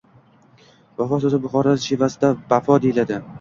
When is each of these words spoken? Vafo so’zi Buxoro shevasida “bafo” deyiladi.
Vafo 1.01 1.19
so’zi 1.25 1.39
Buxoro 1.43 1.75
shevasida 1.85 2.33
“bafo” 2.55 2.81
deyiladi. 2.89 3.21